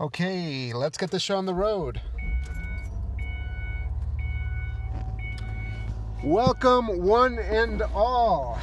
[0.00, 2.00] Okay, let's get this show on the road.
[6.24, 8.58] Welcome, one and all,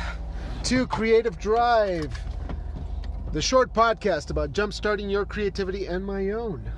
[0.64, 2.20] to Creative Drive,
[3.34, 6.72] the short podcast about jumpstarting your creativity and my own.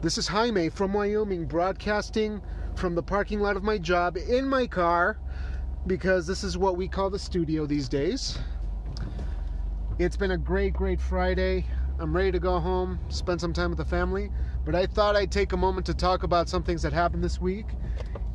[0.00, 2.40] This is Jaime from Wyoming, broadcasting
[2.76, 5.18] from the parking lot of my job in my car
[5.88, 8.38] because this is what we call the studio these days.
[9.98, 11.66] It's been a great, great Friday.
[12.00, 14.30] I'm ready to go home, spend some time with the family,
[14.64, 17.40] but I thought I'd take a moment to talk about some things that happened this
[17.40, 17.66] week.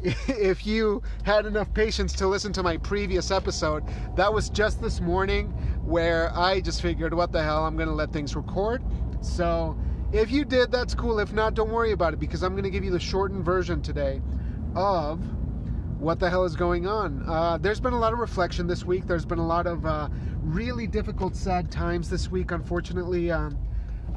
[0.28, 3.86] If you had enough patience to listen to my previous episode,
[4.18, 5.48] that was just this morning
[5.86, 8.84] where I just figured, what the hell, I'm going to let things record.
[9.22, 9.78] So
[10.12, 11.20] if you did, that's cool.
[11.20, 13.82] If not, don't worry about it because I'm going to give you the shortened version
[13.82, 14.22] today
[14.76, 15.22] of
[16.04, 17.24] what the hell is going on.
[17.30, 19.08] Uh, there's been a lot of reflection this week.
[19.08, 20.10] There's been a lot of uh,
[20.42, 22.52] really difficult, sad times this week.
[22.52, 23.58] Unfortunately, um,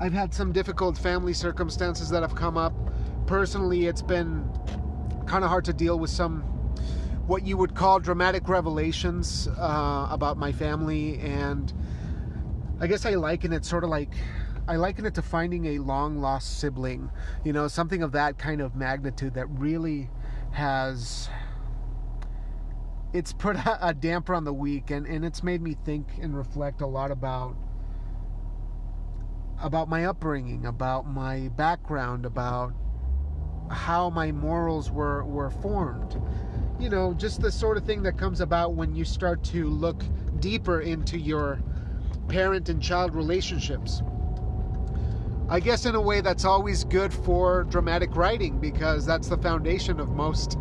[0.01, 2.75] I've had some difficult family circumstances that have come up.
[3.29, 4.51] Personally, it's been
[5.29, 6.43] kind of hard to deal with some
[7.29, 11.73] what you would call dramatic revelations uh, about my family, and
[12.81, 14.13] I guess I liken it sort of like
[14.67, 17.11] I liken it to finding a long lost sibling.
[17.45, 20.11] You know, something of that kind of magnitude that really
[20.51, 21.29] has
[23.17, 26.83] it's put a damper on the week and, and it's made me think and reflect
[26.83, 27.57] a lot about
[29.63, 32.75] about my upbringing, about my background, about
[33.71, 36.21] how my morals were were formed.
[36.79, 40.03] You know, just the sort of thing that comes about when you start to look
[40.41, 41.63] deeper into your
[42.29, 44.03] parent and child relationships.
[45.49, 50.01] I guess in a way that's always good for dramatic writing because that's the foundation
[50.01, 50.59] of most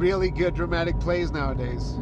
[0.00, 1.96] really good dramatic plays nowadays.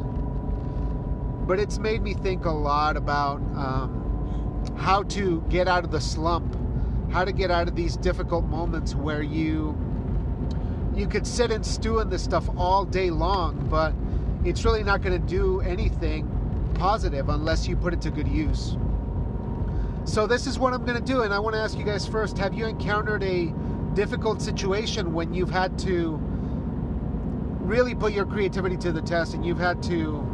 [1.46, 6.00] But it's made me think a lot about um, how to get out of the
[6.00, 6.56] slump,
[7.10, 9.76] how to get out of these difficult moments where you
[10.94, 13.94] you could sit and stew in this stuff all day long, but
[14.44, 16.28] it's really not going to do anything
[16.74, 18.76] positive unless you put it to good use.
[20.04, 22.06] So this is what I'm going to do, and I want to ask you guys
[22.06, 23.52] first: Have you encountered a
[23.94, 26.20] difficult situation when you've had to
[27.68, 30.26] really put your creativity to the test and you've had to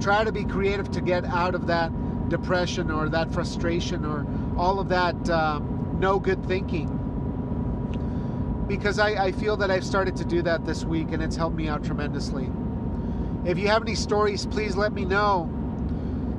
[0.00, 1.92] try to be creative to get out of that
[2.28, 4.26] depression or that frustration or
[4.56, 6.94] all of that um, no good thinking.
[8.66, 11.56] Because I, I feel that I've started to do that this week and it's helped
[11.56, 12.50] me out tremendously.
[13.44, 15.48] If you have any stories, please let me know.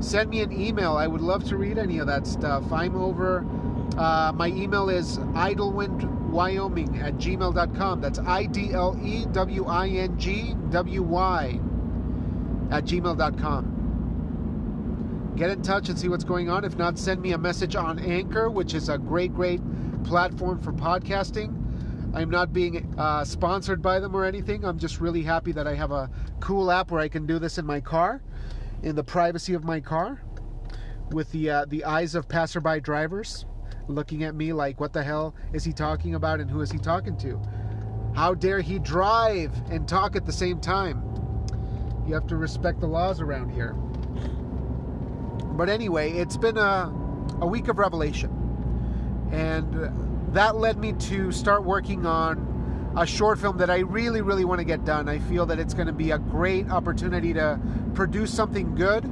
[0.02, 0.98] Send me an email.
[0.98, 2.70] I would love to read any of that stuff.
[2.72, 3.46] I'm over.
[3.98, 5.20] Uh, my email is
[6.30, 8.02] idlewingwyoming at gmail.com.
[8.02, 11.60] That's I D L E W I N G W Y
[12.72, 13.76] at gmail.com.
[15.36, 16.64] Get in touch and see what's going on.
[16.66, 19.62] If not, send me a message on Anchor, which is a great, great
[20.04, 21.56] platform for podcasting.
[22.14, 24.66] I'm not being uh, sponsored by them or anything.
[24.66, 27.58] I'm just really happy that I have a cool app where I can do this
[27.58, 28.22] in my car,
[28.82, 30.22] in the privacy of my car,
[31.12, 33.46] with the uh, the eyes of passerby drivers
[33.90, 36.78] looking at me like, what the hell is he talking about and who is he
[36.78, 37.42] talking to?
[38.14, 41.04] How dare he drive and talk at the same time?
[42.08, 43.74] You have to respect the laws around here.
[45.58, 46.94] But anyway, it's been a,
[47.42, 48.32] a week of revelation.
[49.32, 54.46] And that led me to start working on a short film that I really, really
[54.46, 55.08] want to get done.
[55.08, 57.60] I feel that it's going to be a great opportunity to
[57.94, 59.06] produce something good.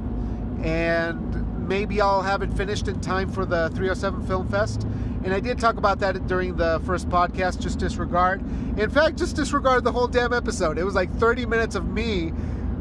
[0.62, 4.84] And maybe I'll have it finished in time for the 307 Film Fest.
[5.22, 8.40] And I did talk about that during the first podcast, just disregard.
[8.78, 10.78] In fact, just disregard the whole damn episode.
[10.78, 12.32] It was like 30 minutes of me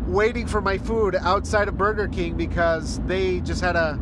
[0.08, 4.00] waiting for my food outside of Burger King because they just had a,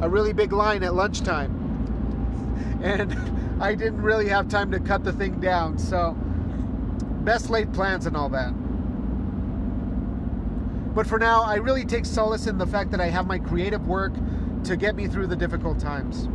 [0.00, 1.60] a really big line at lunchtime.
[2.84, 3.16] And
[3.62, 5.78] I didn't really have time to cut the thing down.
[5.78, 6.14] So,
[7.22, 8.52] best laid plans and all that.
[10.94, 13.86] But for now, I really take solace in the fact that I have my creative
[13.86, 14.14] work
[14.64, 16.28] to get me through the difficult times.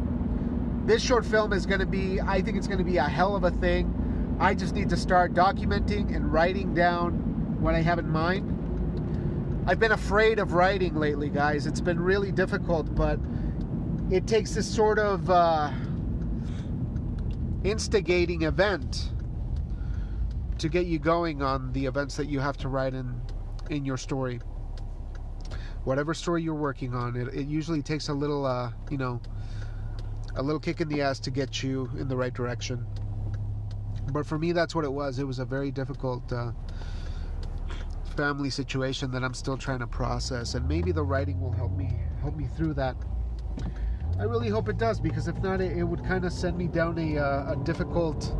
[0.85, 3.35] This short film is going to be, I think it's going to be a hell
[3.35, 4.37] of a thing.
[4.39, 7.13] I just need to start documenting and writing down
[7.61, 9.65] what I have in mind.
[9.65, 11.65] I've been afraid of writing lately, guys.
[11.65, 13.19] It's been really difficult, but
[14.09, 15.71] it takes this sort of uh,
[17.63, 19.11] instigating event
[20.57, 23.21] to get you going on the events that you have to write in
[23.69, 24.39] in your story.
[25.83, 29.21] Whatever story you're working on, it, it usually takes a little, uh, you know,
[30.35, 32.85] a little kick in the ass to get you in the right direction.
[34.11, 35.19] But for me, that's what it was.
[35.19, 36.51] It was a very difficult uh,
[38.15, 41.95] family situation that I'm still trying to process, and maybe the writing will help me
[42.21, 42.95] help me through that.
[44.19, 46.67] I really hope it does because if not, it, it would kind of send me
[46.67, 48.35] down a, uh, a difficult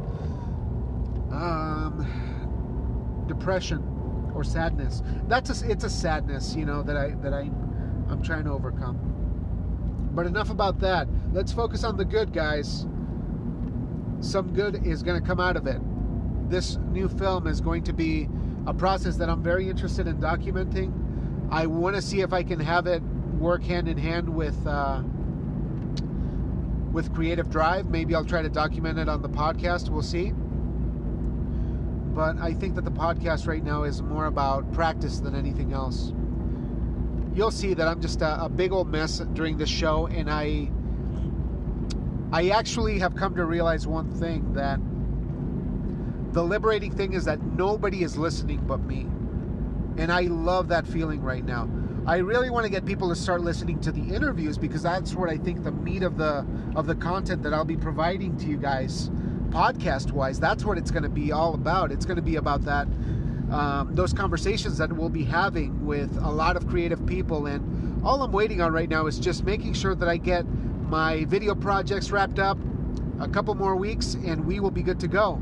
[1.32, 2.06] um,
[3.28, 3.99] depression
[4.40, 5.04] or sadness.
[5.28, 7.52] That's a, it's a sadness, you know, that I that I
[8.10, 8.98] I'm trying to overcome.
[10.14, 11.08] But enough about that.
[11.34, 12.88] Let's focus on the good, guys.
[14.22, 15.80] Some good is going to come out of it.
[16.50, 18.28] This new film is going to be
[18.66, 20.92] a process that I'm very interested in documenting.
[21.52, 23.04] I want to see if I can have it
[23.38, 25.04] work hand in hand with uh,
[26.92, 27.90] with Creative Drive.
[27.90, 29.90] Maybe I'll try to document it on the podcast.
[29.90, 30.34] We'll see.
[32.14, 36.14] But I think that the podcast right now is more about practice than anything else.
[37.34, 40.70] You'll see that I'm just a, a big old mess during this show, and I
[42.32, 44.80] I actually have come to realize one thing that
[46.34, 49.08] the liberating thing is that nobody is listening but me.
[49.98, 51.68] And I love that feeling right now.
[52.06, 55.30] I really want to get people to start listening to the interviews because that's what
[55.30, 56.46] I think the meat of the
[56.76, 59.10] of the content that I'll be providing to you guys
[59.50, 61.92] podcast wise that's what it's going to be all about.
[61.92, 62.88] It's going to be about that
[63.52, 67.48] um, those conversations that we'll be having with a lot of creative people.
[67.48, 70.46] And all i'm waiting on right now is just making sure that i get
[70.90, 72.58] my video projects wrapped up
[73.20, 75.36] a couple more weeks and we will be good to go.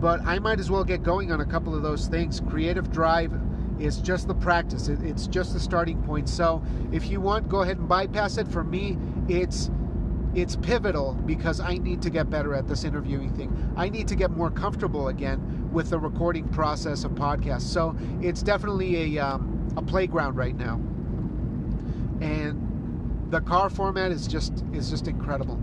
[0.00, 2.40] But i might as well get going on a couple of those things.
[2.40, 3.32] Creative drive
[3.78, 4.88] is just the practice.
[4.88, 6.28] It's just the starting point.
[6.28, 6.62] So
[6.92, 8.48] if you want go ahead and bypass it.
[8.48, 8.98] For me
[9.28, 9.70] it's
[10.34, 13.72] it's pivotal because I need to get better at this interviewing thing.
[13.76, 17.62] I need to get more comfortable again with the recording process of podcasts.
[17.62, 20.74] So it's definitely a um, a playground right now,
[22.20, 25.56] and the car format is just is just incredible.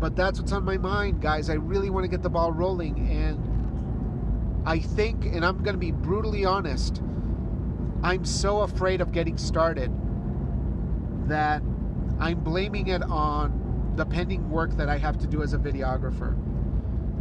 [0.00, 1.48] But that's what's on my mind, guys.
[1.48, 5.78] I really want to get the ball rolling, and I think, and I'm going to
[5.78, 7.00] be brutally honest,
[8.02, 9.92] I'm so afraid of getting started
[11.28, 11.62] that
[12.18, 16.36] I'm blaming it on the pending work that I have to do as a videographer.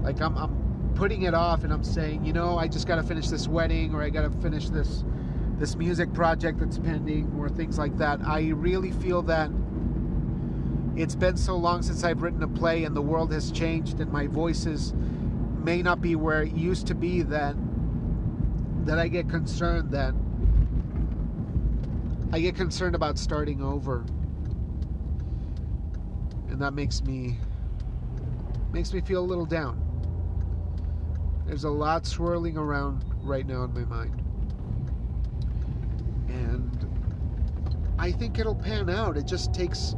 [0.03, 3.03] Like I'm, I'm putting it off and I'm saying, you know, I just got to
[3.03, 5.03] finish this wedding or I got to finish this
[5.57, 8.19] this music project that's pending or things like that.
[8.25, 9.51] I really feel that
[10.95, 14.11] it's been so long since I've written a play and the world has changed and
[14.11, 14.93] my voices
[15.63, 17.55] may not be where it used to be that
[18.85, 20.15] that I get concerned that
[22.33, 24.03] I get concerned about starting over
[26.61, 27.37] that makes me
[28.71, 29.79] makes me feel a little down.
[31.45, 34.21] There's a lot swirling around right now in my mind.
[36.29, 36.87] And
[37.99, 39.17] I think it'll pan out.
[39.17, 39.95] It just takes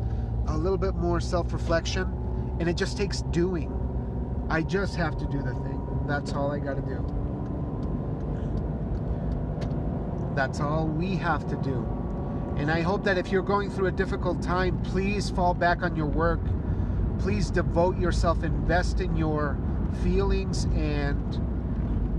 [0.48, 3.72] a little bit more self-reflection and it just takes doing.
[4.50, 5.80] I just have to do the thing.
[6.08, 7.06] That's all I got to do.
[10.36, 12.03] That's all we have to do.
[12.64, 15.98] And I hope that if you're going through a difficult time, please fall back on
[15.98, 16.40] your work.
[17.20, 19.58] Please devote yourself, invest in your
[20.02, 21.36] feelings and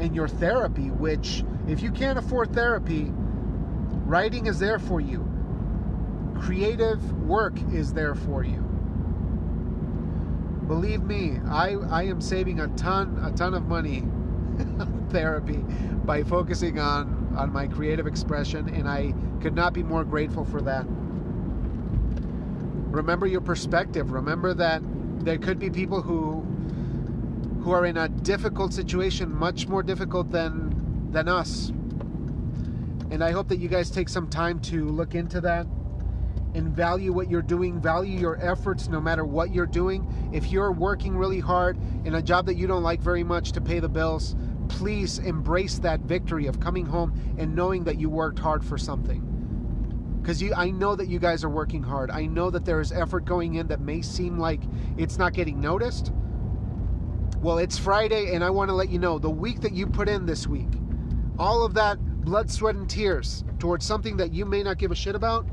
[0.02, 3.06] and your therapy, which if you can't afford therapy,
[4.04, 5.26] writing is there for you.
[6.38, 8.60] Creative work is there for you.
[10.66, 14.00] Believe me, I, I am saving a ton a ton of money
[14.58, 15.64] on therapy
[16.04, 20.60] by focusing on on my creative expression, and I could not be more grateful for
[20.62, 20.84] that.
[22.90, 24.12] Remember your perspective.
[24.12, 24.82] Remember that
[25.24, 26.40] there could be people who
[27.62, 31.70] who are in a difficult situation, much more difficult than than us.
[33.10, 35.66] And I hope that you guys take some time to look into that
[36.54, 40.06] and value what you're doing, value your efforts no matter what you're doing.
[40.32, 43.60] If you're working really hard in a job that you don't like very much to
[43.60, 44.36] pay the bills,
[44.74, 49.22] please embrace that victory of coming home and knowing that you worked hard for something.
[50.20, 52.10] Because I know that you guys are working hard.
[52.10, 54.62] I know that there is effort going in that may seem like
[54.96, 56.12] it's not getting noticed.
[57.40, 60.08] Well, it's Friday, and I want to let you know the week that you put
[60.08, 60.72] in this week,
[61.38, 64.96] all of that blood, sweat, and tears towards something that you may not give a
[64.96, 65.46] shit about,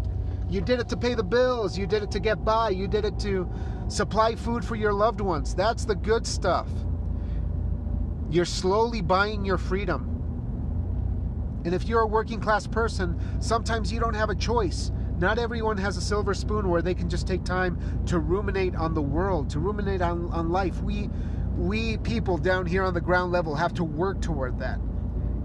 [0.49, 1.77] you did it to pay the bills.
[1.77, 2.71] You did it to get by.
[2.71, 3.47] You did it to
[3.87, 5.53] supply food for your loved ones.
[5.53, 6.67] That's the good stuff.
[8.31, 10.07] You're slowly buying your freedom.
[11.65, 14.91] And if you're a working class person, sometimes you don't have a choice.
[15.19, 18.93] Not everyone has a silver spoon where they can just take time to ruminate on
[18.93, 20.81] the world, to ruminate on, on life.
[20.81, 21.09] We,
[21.57, 24.79] we people down here on the ground level have to work toward that.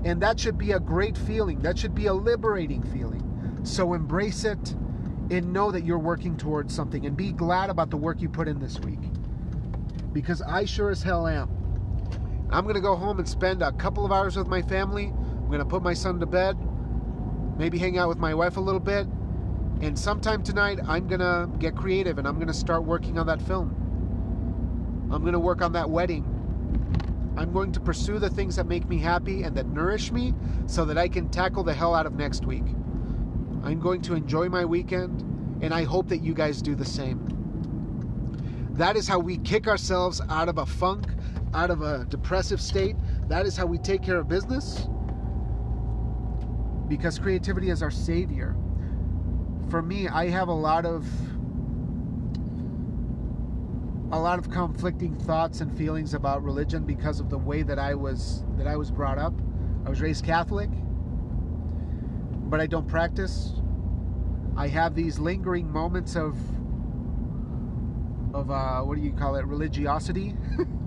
[0.04, 1.60] And that should be a great feeling.
[1.60, 3.60] That should be a liberating feeling.
[3.64, 4.76] So embrace it
[5.30, 8.46] and know that you're working towards something and be glad about the work you put
[8.46, 9.00] in this week.
[10.12, 11.55] Because I sure as hell am.
[12.50, 15.06] I'm going to go home and spend a couple of hours with my family.
[15.06, 16.56] I'm going to put my son to bed,
[17.58, 19.06] maybe hang out with my wife a little bit,
[19.82, 23.26] And sometime tonight, I'm going to get creative and I'm going to start working on
[23.26, 23.74] that film.
[25.12, 26.24] I'm going to work on that wedding.
[27.36, 30.32] I'm going to pursue the things that make me happy and that nourish me
[30.66, 32.64] so that I can tackle the hell out of next week.
[33.62, 35.20] I'm going to enjoy my weekend,
[35.62, 37.28] and I hope that you guys do the same.
[38.72, 41.06] That is how we kick ourselves out of a funk,
[41.56, 42.96] out of a depressive state.
[43.28, 44.88] That is how we take care of business
[46.88, 48.54] because creativity is our savior.
[49.70, 51.08] For me, I have a lot of
[54.12, 57.94] a lot of conflicting thoughts and feelings about religion because of the way that I
[57.94, 59.34] was that I was brought up.
[59.84, 60.70] I was raised Catholic,
[62.32, 63.54] but I don't practice.
[64.56, 66.36] I have these lingering moments of
[68.34, 70.36] of uh, what do you call it religiosity,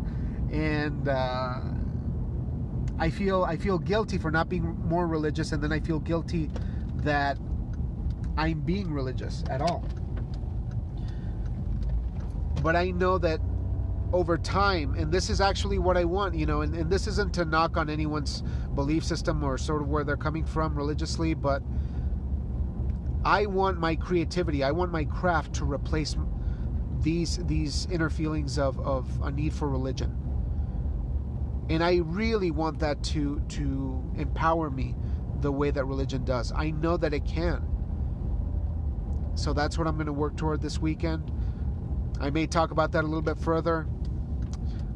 [0.51, 1.59] and uh,
[2.97, 6.49] I feel I feel guilty for not being more religious, and then I feel guilty
[6.97, 7.37] that
[8.37, 9.85] I'm being religious at all.
[12.61, 13.39] But I know that
[14.11, 17.33] over time, and this is actually what I want, you know, and, and this isn't
[17.35, 21.61] to knock on anyone's belief system or sort of where they're coming from religiously, but
[23.23, 26.17] I want my creativity, I want my craft to replace
[27.01, 30.28] these these inner feelings of, of a need for religion
[31.69, 34.95] and I really want that to to empower me
[35.41, 36.51] the way that religion does.
[36.55, 37.63] I know that it can.
[39.35, 41.31] So that's what I'm going to work toward this weekend.
[42.19, 43.87] I may talk about that a little bit further.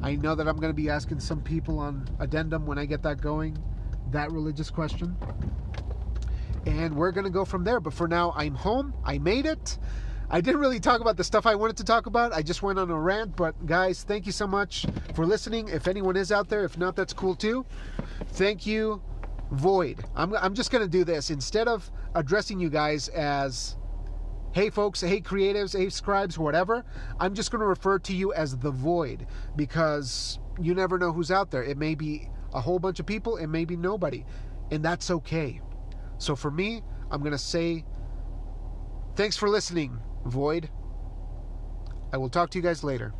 [0.01, 3.03] I know that I'm going to be asking some people on addendum when I get
[3.03, 3.57] that going,
[4.11, 5.15] that religious question.
[6.65, 7.79] And we're going to go from there.
[7.79, 8.93] But for now, I'm home.
[9.05, 9.77] I made it.
[10.33, 12.33] I didn't really talk about the stuff I wanted to talk about.
[12.33, 13.35] I just went on a rant.
[13.35, 15.67] But guys, thank you so much for listening.
[15.67, 17.67] If anyone is out there, if not, that's cool too.
[18.29, 18.99] Thank you,
[19.51, 20.03] Void.
[20.15, 21.29] I'm, I'm just going to do this.
[21.29, 23.77] Instead of addressing you guys as,
[24.53, 26.83] hey folks, hey creatives, hey scribes, whatever,
[27.19, 31.29] I'm just going to refer to you as the Void because you never know who's
[31.29, 31.63] out there.
[31.63, 34.25] It may be a whole bunch of people, it may be nobody.
[34.71, 35.61] And that's okay.
[36.17, 37.85] So for me, I'm going to say,
[39.15, 39.99] thanks for listening.
[40.25, 40.69] Void.
[42.11, 43.13] I will talk to you guys later.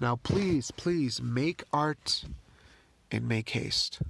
[0.00, 2.24] Now, please, please make art
[3.10, 4.00] and make haste.